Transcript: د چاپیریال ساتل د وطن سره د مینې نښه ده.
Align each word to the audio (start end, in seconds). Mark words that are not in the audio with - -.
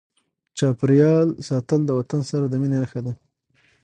د 0.49 0.53
چاپیریال 0.57 1.27
ساتل 1.47 1.79
د 1.85 1.89
وطن 1.99 2.21
سره 2.29 2.45
د 2.47 2.53
مینې 2.61 2.77
نښه 2.81 2.99
ده. 3.05 3.13